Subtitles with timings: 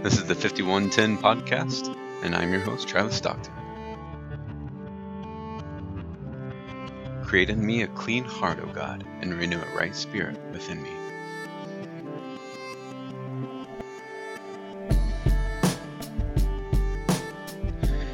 [0.00, 1.92] This is the 5110 podcast,
[2.22, 3.52] and I'm your host, Travis Stockton.
[7.24, 10.90] Create in me a clean heart, O God, and renew a right spirit within me.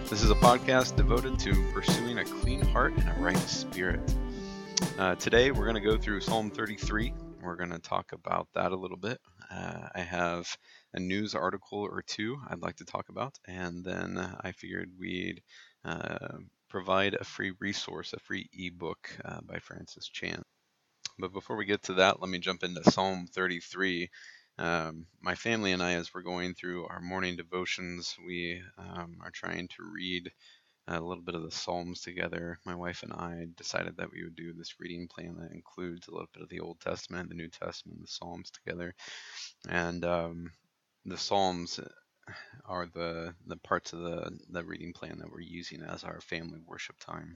[0.08, 4.00] This is a podcast devoted to pursuing a clean heart and a right spirit.
[4.98, 7.12] Uh, today, we're going to go through Psalm 33.
[7.42, 9.20] We're going to talk about that a little bit.
[9.54, 10.56] Uh, I have
[10.94, 15.42] a news article or two I'd like to talk about, and then I figured we'd
[15.84, 20.42] uh, provide a free resource, a free ebook uh, by Francis Chan.
[21.18, 24.10] But before we get to that, let me jump into Psalm 33.
[24.58, 29.30] Um, my family and I, as we're going through our morning devotions, we um, are
[29.32, 30.30] trying to read
[30.86, 32.58] a little bit of the Psalms together.
[32.64, 36.10] My wife and I decided that we would do this reading plan that includes a
[36.10, 38.94] little bit of the Old Testament, the New Testament, the Psalms together.
[39.68, 40.50] And um,
[41.06, 41.80] the Psalms
[42.66, 46.60] are the the parts of the the reading plan that we're using as our family
[46.66, 47.34] worship time.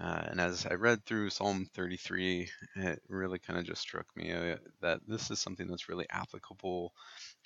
[0.00, 4.32] Uh, and as I read through Psalm 33, it really kind of just struck me
[4.32, 6.92] uh, that this is something that's really applicable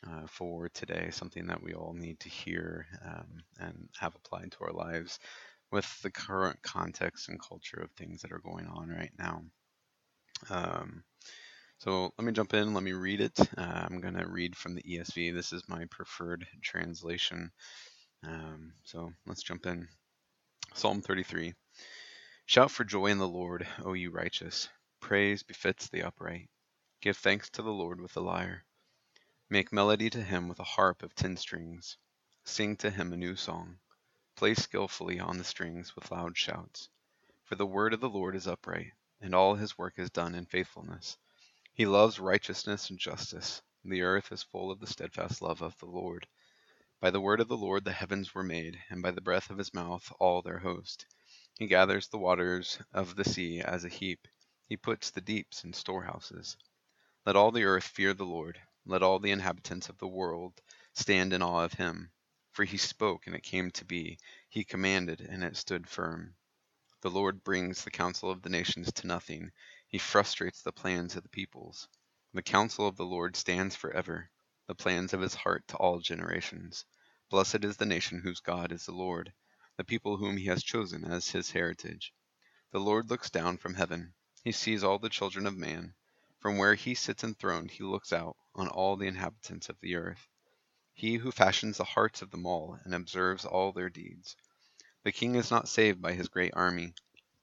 [0.09, 4.65] uh, for today, something that we all need to hear um, and have applied to
[4.65, 5.19] our lives
[5.71, 9.43] with the current context and culture of things that are going on right now.
[10.49, 11.05] Um,
[11.79, 13.39] so let me jump in, let me read it.
[13.57, 15.35] Uh, I'm going to read from the ESV.
[15.35, 17.51] This is my preferred translation.
[18.27, 19.87] Um, so let's jump in.
[20.75, 21.55] Psalm 33.
[22.49, 24.71] Shout for joy in the Lord, O you righteous.
[25.01, 26.49] Praise befits the upright.
[27.03, 28.65] Give thanks to the Lord with the lyre.
[29.51, 31.99] Make melody to him with a harp of ten strings.
[32.45, 33.77] Sing to him a new song.
[34.35, 36.89] Play skillfully on the strings with loud shouts.
[37.45, 40.47] For the word of the Lord is upright, and all his work is done in
[40.47, 41.19] faithfulness.
[41.75, 43.61] He loves righteousness and justice.
[43.85, 46.27] The earth is full of the steadfast love of the Lord.
[46.99, 49.59] By the word of the Lord the heavens were made, and by the breath of
[49.59, 51.05] his mouth all their host.
[51.59, 54.29] He gathers the waters of the sea as a heap.
[54.69, 56.57] He puts the deeps in storehouses.
[57.27, 58.61] Let all the earth fear the Lord.
[58.87, 60.63] Let all the inhabitants of the world
[60.95, 62.13] stand in awe of him.
[62.53, 64.21] For he spoke, and it came to be.
[64.49, 66.37] He commanded, and it stood firm.
[67.01, 69.51] The Lord brings the counsel of the nations to nothing.
[69.89, 71.89] He frustrates the plans of the peoples.
[72.35, 74.31] The counsel of the Lord stands forever,
[74.69, 76.85] the plans of his heart to all generations.
[77.31, 79.33] Blessed is the nation whose God is the Lord,
[79.79, 82.13] the people whom he has chosen as his heritage.
[82.73, 84.13] The Lord looks down from heaven.
[84.43, 85.95] He sees all the children of man.
[86.41, 90.27] From where he sits enthroned, he looks out on all the inhabitants of the earth.
[90.95, 94.35] He who fashions the hearts of them all and observes all their deeds.
[95.05, 96.93] The king is not saved by his great army.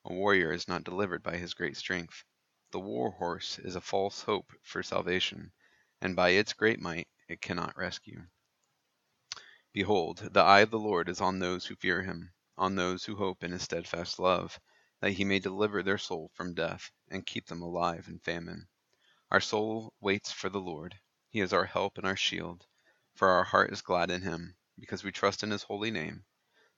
[0.04, 2.26] A warrior is not delivered by his great strength.
[2.72, 5.54] The war horse is a false hope for salvation,
[6.02, 8.28] and by its great might it cannot rescue.
[9.76, 13.18] Behold, the eye of the Lord is on those who fear him, on those who
[13.18, 14.58] hope in his steadfast love,
[15.02, 18.70] that he may deliver their soul from death and keep them alive in famine.
[19.30, 20.98] Our soul waits for the Lord.
[21.28, 22.66] He is our help and our shield,
[23.16, 26.24] for our heart is glad in him, because we trust in his holy name.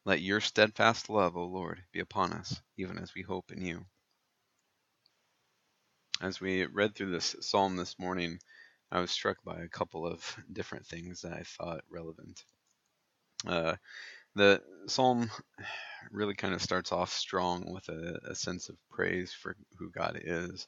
[0.03, 3.85] Let your steadfast love, O Lord, be upon us, even as we hope in you.
[6.19, 8.39] As we read through this psalm this morning,
[8.91, 12.43] I was struck by a couple of different things that I thought relevant.
[13.45, 13.75] Uh,
[14.35, 15.29] the psalm
[16.11, 20.19] really kind of starts off strong with a, a sense of praise for who God
[20.23, 20.67] is.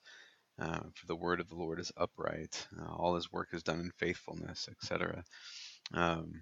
[0.59, 3.80] Uh, for the word of the Lord is upright, uh, all his work is done
[3.80, 5.24] in faithfulness, etc.
[5.94, 6.41] Um,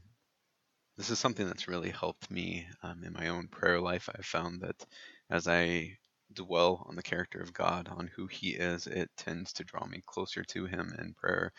[0.97, 4.09] this is something that's really helped me um, in my own prayer life.
[4.15, 4.85] I've found that
[5.29, 5.97] as I
[6.33, 10.01] dwell on the character of God, on who He is, it tends to draw me
[10.05, 11.51] closer to Him in prayer.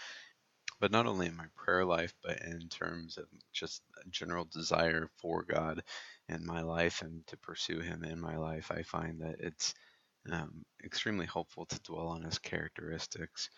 [0.80, 5.08] But not only in my prayer life, but in terms of just a general desire
[5.18, 5.82] for God
[6.28, 9.74] in my life and to pursue Him in my life, I find that it's
[10.30, 13.48] um, extremely helpful to dwell on his characteristics.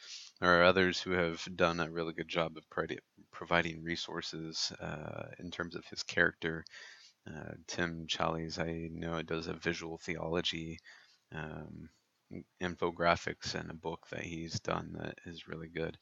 [0.41, 2.65] There are others who have done a really good job of
[3.33, 6.65] providing resources uh, in terms of his character.
[7.27, 10.79] Uh, Tim Challies, I know, does a visual theology
[11.33, 11.89] um,
[12.63, 15.97] infographics and a book that he's done that is really good.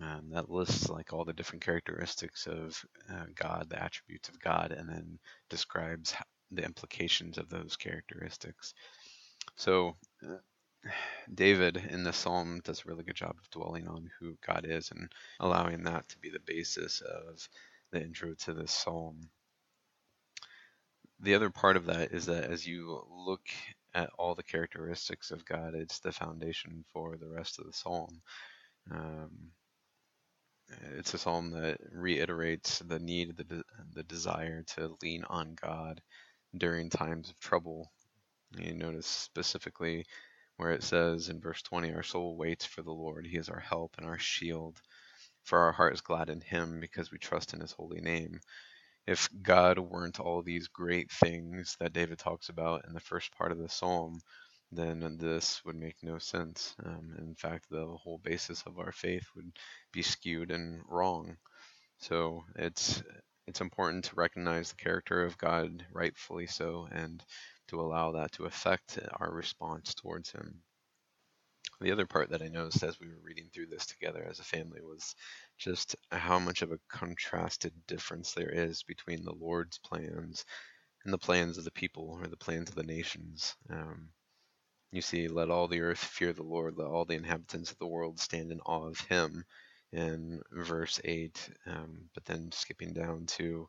[0.00, 4.72] Um, that lists like all the different characteristics of uh, God, the attributes of God,
[4.72, 5.18] and then
[5.50, 6.14] describes
[6.50, 8.74] the implications of those characteristics.
[9.56, 9.96] So,
[10.26, 10.36] uh,
[11.34, 14.90] David in the psalm does a really good job of dwelling on who God is
[14.90, 17.48] and allowing that to be the basis of
[17.90, 19.28] the intro to this psalm.
[21.20, 23.46] The other part of that is that as you look
[23.94, 28.22] at all the characteristics of God, it's the foundation for the rest of the psalm.
[28.90, 29.30] Um,
[30.98, 33.64] it's a psalm that reiterates the need, the, de-
[33.94, 36.00] the desire to lean on God
[36.56, 37.92] during times of trouble.
[38.58, 40.06] You notice specifically
[40.56, 43.26] where it says in verse 20, Our soul waits for the Lord.
[43.26, 44.80] He is our help and our shield.
[45.44, 48.40] For our heart is glad in him because we trust in his holy name.
[49.06, 53.52] If God weren't all these great things that David talks about in the first part
[53.52, 54.20] of the psalm,
[54.72, 56.74] then this would make no sense.
[56.84, 59.52] Um, in fact, the whole basis of our faith would
[59.92, 61.36] be skewed and wrong.
[61.98, 63.02] So it's
[63.46, 67.22] it's important to recognize the character of God, rightfully so, and
[67.68, 70.62] to allow that to affect our response towards Him.
[71.80, 74.44] The other part that I noticed as we were reading through this together as a
[74.44, 75.14] family was
[75.58, 80.44] just how much of a contrasted difference there is between the Lord's plans
[81.04, 83.56] and the plans of the people or the plans of the nations.
[83.68, 84.10] Um,
[84.92, 87.88] you see, let all the earth fear the Lord, let all the inhabitants of the
[87.88, 89.44] world stand in awe of him
[89.92, 91.50] in verse 8.
[91.66, 93.68] Um, but then skipping down to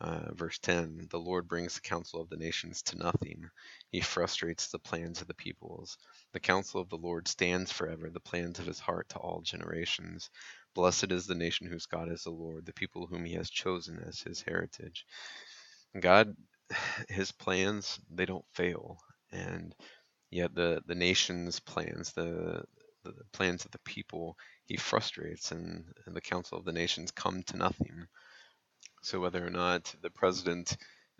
[0.00, 3.50] uh, verse 10 the Lord brings the counsel of the nations to nothing.
[3.92, 5.98] He frustrates the plans of the peoples.
[6.34, 10.30] The counsel of the Lord stands forever, the plans of his heart to all generations.
[10.74, 14.02] Blessed is the nation whose God is the Lord, the people whom he has chosen
[14.08, 15.06] as his heritage.
[16.00, 16.36] God,
[17.08, 18.98] his plans, they don't fail.
[19.32, 19.74] And
[20.32, 22.64] yet the, the nation's plans, the,
[23.04, 27.42] the plans of the people, he frustrates, and, and the council of the nations come
[27.44, 28.06] to nothing.
[29.02, 30.76] So whether or not the president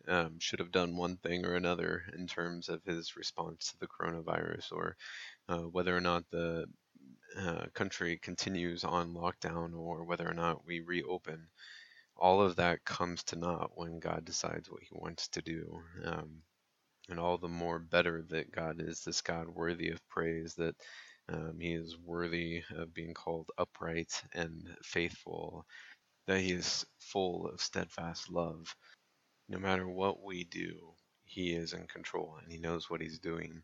[0.08, 3.86] um, should have done one thing or another in terms of his response to the
[3.86, 4.96] coronavirus, or
[5.48, 6.66] uh, whether or not the
[7.38, 11.48] uh, country continues on lockdown, or whether or not we reopen,
[12.16, 15.80] all of that comes to naught when God decides what He wants to do.
[16.04, 16.42] Um,
[17.10, 20.76] and all the more better that God is this God worthy of praise, that
[21.28, 25.64] um, He is worthy of being called upright and faithful
[26.26, 28.74] that he is full of steadfast love.
[29.48, 30.94] No matter what we do,
[31.24, 33.62] he is in control and he knows what he's doing.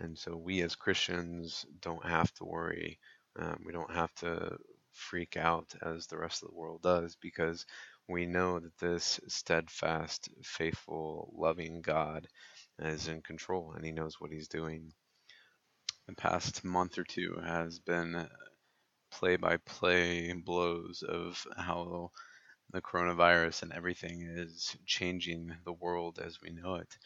[0.00, 2.98] And so we as Christians don't have to worry.
[3.38, 4.56] Um, we don't have to
[4.92, 7.66] freak out as the rest of the world does because
[8.08, 12.28] we know that this steadfast, faithful, loving God
[12.78, 14.92] is in control and he knows what he's doing.
[16.06, 18.28] The past month or two has been
[19.10, 22.10] play by play blows of how
[22.72, 26.96] the coronavirus and everything is changing the world as we know it.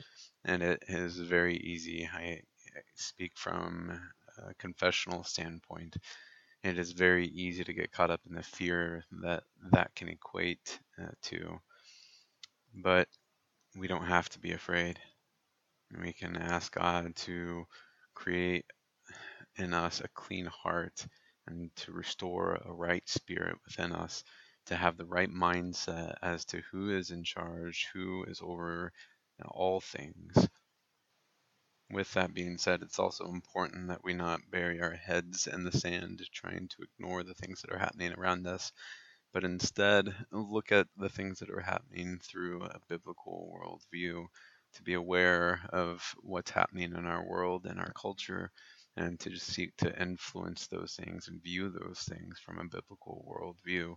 [0.44, 2.08] And it is very easy.
[2.12, 2.40] I
[2.94, 4.00] speak from
[4.38, 5.96] a confessional standpoint.
[6.62, 9.42] It is very easy to get caught up in the fear that
[9.72, 11.60] that can equate uh, to.
[12.74, 13.08] But
[13.76, 14.98] we don't have to be afraid.
[15.90, 17.66] We can ask God to
[18.14, 18.66] create
[19.56, 21.06] in us a clean heart
[21.46, 24.24] and to restore a right spirit within us,
[24.66, 28.92] to have the right mindset as to who is in charge, who is over
[29.46, 30.48] all things.
[31.90, 35.72] With that being said, it's also important that we not bury our heads in the
[35.72, 38.72] sand trying to ignore the things that are happening around us,
[39.32, 44.26] but instead look at the things that are happening through a biblical worldview,
[44.76, 48.50] to be aware of what's happening in our world and our culture,
[48.96, 53.24] and to just seek to influence those things and view those things from a biblical
[53.28, 53.94] worldview.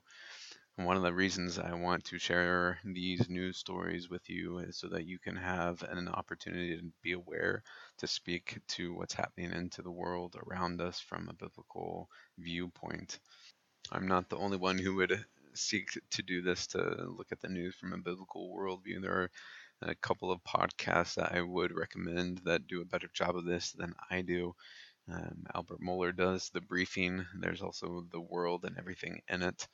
[0.78, 4.78] And one of the reasons I want to share these news stories with you is
[4.78, 7.64] so that you can have an opportunity to be aware
[7.98, 13.20] to speak to what's happening into the world around us from a biblical viewpoint.
[13.92, 16.80] I'm not the only one who would seek to do this to
[17.18, 19.02] look at the news from a biblical worldview.
[19.02, 19.32] There are
[19.82, 23.72] a couple of podcasts that I would recommend that do a better job of this
[23.72, 24.56] than I do.
[25.12, 27.26] Um, Albert Mohler does the briefing.
[27.40, 29.68] There's also the world and everything in it.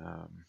[0.00, 0.44] Um,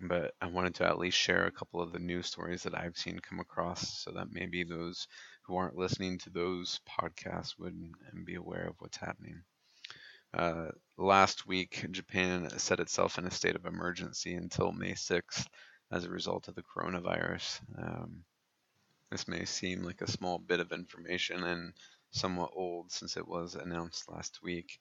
[0.00, 2.98] but I wanted to at least share a couple of the news stories that I've
[2.98, 5.08] seen come across so that maybe those
[5.44, 7.74] who aren't listening to those podcasts would
[8.24, 9.42] be aware of what's happening.
[10.34, 15.46] Uh, last week, Japan set itself in a state of emergency until May 6th
[15.90, 17.60] as a result of the coronavirus.
[17.78, 18.24] Um,
[19.10, 21.72] this may seem like a small bit of information, and
[22.10, 24.78] somewhat old since it was announced last week,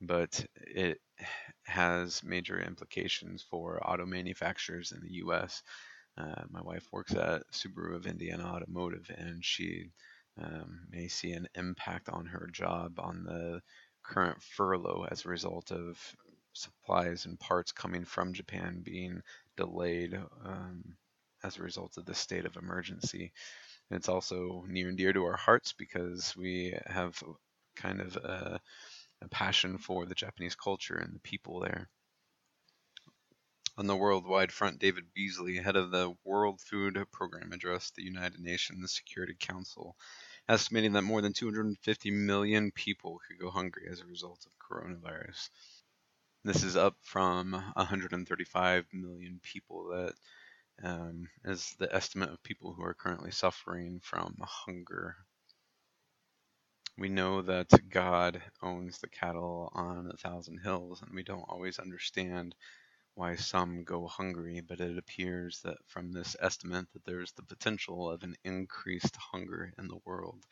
[0.00, 1.00] but it
[1.64, 5.62] has major implications for auto manufacturers in the US.
[6.16, 9.90] Uh, my wife works at Subaru of Indiana Automotive, and she
[10.42, 13.60] um, may see an impact on her job on the
[14.02, 15.98] current furlough as a result of
[16.52, 19.22] supplies and parts coming from Japan being
[19.58, 20.14] delayed
[20.46, 20.96] um,
[21.42, 23.32] as a result of the state of emergency.
[23.90, 27.22] It's also near and dear to our hearts because we have
[27.76, 28.60] kind of a,
[29.20, 31.88] a passion for the Japanese culture and the people there.
[33.76, 38.40] On the worldwide front, David Beasley, head of the World Food Program, addressed the United
[38.40, 39.96] Nations Security Council,
[40.48, 45.48] estimating that more than 250 million people could go hungry as a result of coronavirus.
[46.48, 50.14] This is up from 135 million people that
[50.82, 55.16] um, is the estimate of people who are currently suffering from hunger.
[56.96, 61.78] We know that God owns the cattle on a thousand hills, and we don't always
[61.78, 62.54] understand
[63.14, 68.10] why some go hungry, but it appears that from this estimate that there's the potential
[68.10, 70.42] of an increased hunger in the world.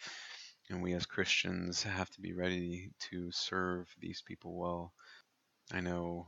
[0.68, 4.92] And we as Christians have to be ready to serve these people well.
[5.72, 6.26] I know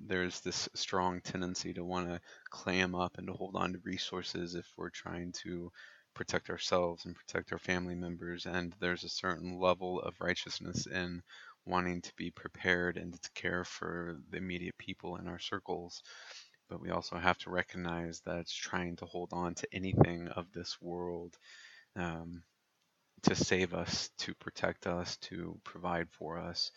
[0.00, 4.54] there's this strong tendency to want to clam up and to hold on to resources
[4.54, 5.72] if we're trying to
[6.14, 8.46] protect ourselves and protect our family members.
[8.46, 11.22] And there's a certain level of righteousness in
[11.66, 16.02] wanting to be prepared and to care for the immediate people in our circles.
[16.68, 20.76] But we also have to recognize that trying to hold on to anything of this
[20.80, 21.36] world
[21.96, 22.42] um,
[23.22, 26.70] to save us, to protect us, to provide for us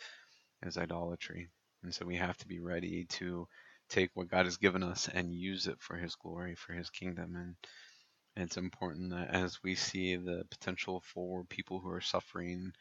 [0.64, 1.50] is idolatry.
[1.84, 3.48] And so we have to be ready to
[3.90, 7.36] take what God has given us and use it for His glory, for His kingdom.
[7.36, 7.56] And
[8.36, 12.74] it's important that as we see the potential for people who are suffering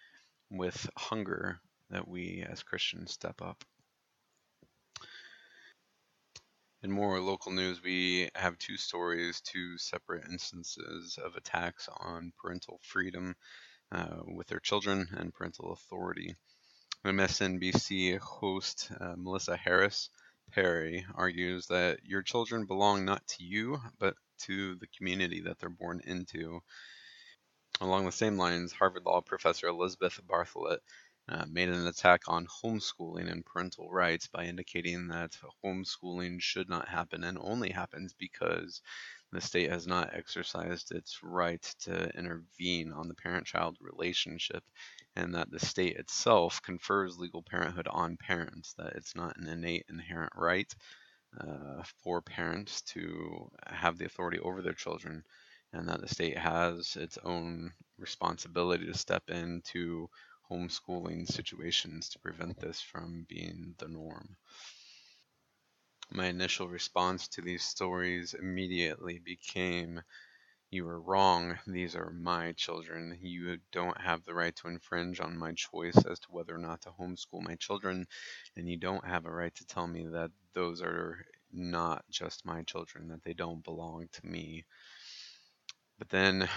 [0.50, 1.59] with hunger,
[1.90, 3.64] that we as Christians step up.
[6.82, 12.80] In more local news, we have two stories, two separate instances of attacks on parental
[12.82, 13.37] freedom
[13.92, 16.35] uh, with their children and parental authority.
[17.04, 20.09] MSNBC host uh, Melissa Harris
[20.52, 25.68] Perry argues that your children belong not to you, but to the community that they're
[25.68, 26.61] born into.
[27.80, 30.78] Along the same lines, Harvard Law professor Elizabeth Bartholet
[31.28, 36.88] uh, made an attack on homeschooling and parental rights by indicating that homeschooling should not
[36.88, 38.82] happen and only happens because
[39.32, 44.62] the state has not exercised its right to intervene on the parent child relationship,
[45.16, 49.87] and that the state itself confers legal parenthood on parents, that it's not an innate
[49.88, 50.73] inherent right
[51.40, 55.25] uh, for parents to have the authority over their children,
[55.73, 60.09] and that the state has its own responsibility to step in to
[60.50, 64.37] homeschooling situations to prevent this from being the norm.
[66.11, 70.02] My initial response to these stories immediately became
[70.73, 71.59] you are wrong.
[71.67, 73.19] These are my children.
[73.21, 76.81] You don't have the right to infringe on my choice as to whether or not
[76.83, 78.07] to homeschool my children.
[78.57, 82.62] And you don't have a right to tell me that those are not just my
[82.62, 84.64] children, that they don't belong to me.
[85.99, 86.49] But then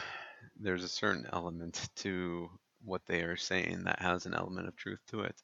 [0.57, 2.49] there's a certain element to
[2.85, 5.35] what they are saying that has an element of truth to it.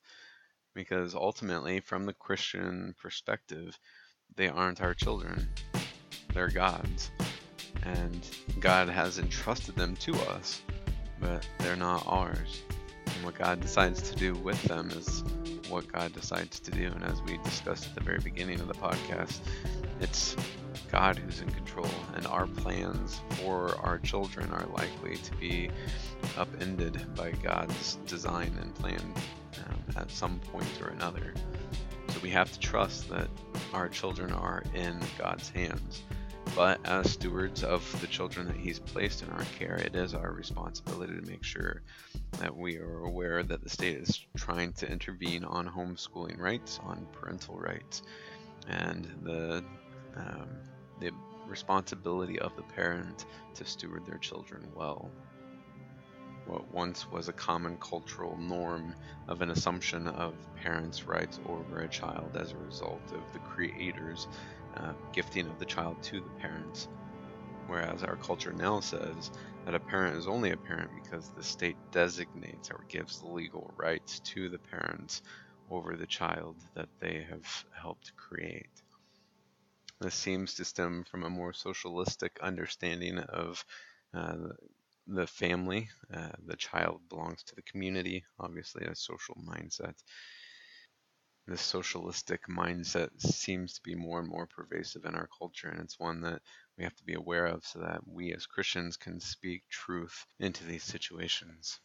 [0.73, 3.77] Because ultimately, from the Christian perspective,
[4.37, 5.49] they aren't our children,
[6.33, 7.11] they're God's.
[7.83, 8.25] And
[8.59, 10.61] God has entrusted them to us,
[11.19, 12.61] but they're not ours.
[13.05, 15.23] And what God decides to do with them is
[15.69, 16.87] what God decides to do.
[16.87, 19.39] And as we discussed at the very beginning of the podcast,
[19.99, 20.35] it's
[20.91, 25.69] God who's in control, and our plans for our children are likely to be
[26.37, 29.01] upended by God's design and plan
[29.57, 31.33] um, at some point or another.
[32.09, 33.29] So we have to trust that
[33.73, 36.03] our children are in God's hands.
[36.55, 40.31] But as stewards of the children that He's placed in our care, it is our
[40.31, 41.81] responsibility to make sure
[42.39, 47.07] that we are aware that the state is trying to intervene on homeschooling rights, on
[47.13, 48.01] parental rights,
[48.67, 49.63] and the
[50.15, 50.49] um,
[50.99, 51.11] the
[51.47, 55.09] responsibility of the parent to steward their children well.
[56.45, 58.95] What once was a common cultural norm
[59.27, 64.27] of an assumption of parents' rights over a child as a result of the Creator's
[64.77, 66.87] uh, gifting of the child to the parents.
[67.67, 69.31] Whereas our culture now says
[69.65, 74.19] that a parent is only a parent because the state designates or gives legal rights
[74.21, 75.21] to the parents
[75.69, 78.81] over the child that they have helped create.
[80.01, 83.63] This seems to stem from a more socialistic understanding of
[84.13, 84.35] uh,
[85.07, 85.89] the family.
[86.13, 89.95] Uh, the child belongs to the community, obviously, a social mindset.
[91.47, 95.99] This socialistic mindset seems to be more and more pervasive in our culture, and it's
[95.99, 96.41] one that
[96.77, 100.63] we have to be aware of so that we as Christians can speak truth into
[100.65, 101.79] these situations.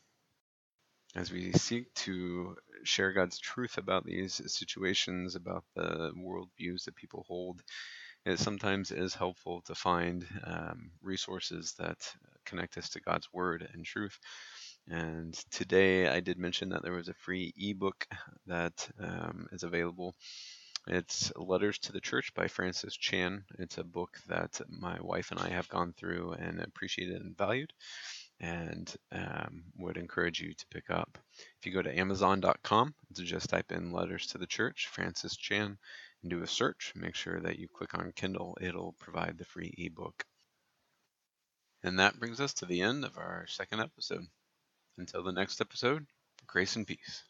[1.17, 7.25] As we seek to share God's truth about these situations, about the worldviews that people
[7.27, 7.63] hold,
[8.27, 11.99] it sometimes is helpful to find um, resources that
[12.45, 14.19] connect us to God's Word and truth.
[14.89, 18.07] And today I did mention that there was a free ebook
[18.47, 20.15] that um, is available
[20.89, 23.45] It's Letters to the Church by Francis Chan.
[23.59, 27.73] It's a book that my wife and I have gone through and appreciated and valued
[28.41, 31.19] and um, would encourage you to pick up.
[31.59, 35.79] If you go to Amazon.com, just type in Letters to the Church, Francis Chan,
[36.23, 38.57] and do a search, make sure that you click on Kindle.
[38.61, 40.25] It'll provide the free ebook.
[41.83, 44.27] And that brings us to the end of our second episode.
[44.99, 46.07] Until the next episode,
[46.47, 47.23] grace and peace.